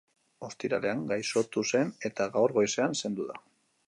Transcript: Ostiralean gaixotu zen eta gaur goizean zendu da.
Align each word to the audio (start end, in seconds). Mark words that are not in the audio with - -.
Ostiralean 0.45 1.03
gaixotu 1.11 1.63
zen 1.73 1.91
eta 2.09 2.27
gaur 2.39 2.55
goizean 2.59 2.97
zendu 3.03 3.29
da. 3.33 3.39